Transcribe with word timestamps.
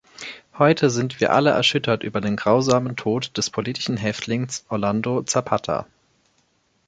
Heute 0.57 0.89
sind 0.89 1.19
wir 1.19 1.31
alle 1.31 1.51
erschüttert 1.51 2.01
über 2.01 2.21
den 2.21 2.35
grausamen 2.35 2.95
Tod 2.95 3.37
des 3.37 3.51
politischen 3.51 3.97
Häftlings 3.97 4.65
Orlando 4.67 5.21
Zapata. 5.21 5.85